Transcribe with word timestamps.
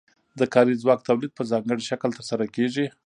د 0.39 0.41
کاري 0.53 0.73
ځواک 0.81 0.99
تولید 1.09 1.31
په 1.35 1.43
ځانګړي 1.51 1.83
شکل 1.89 2.09
ترسره 2.17 2.45
کیږي. 2.55 2.85